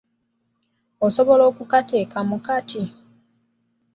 Osobola 1.05 1.43
okukanteekamu 1.51 2.37
kati? 2.45 2.83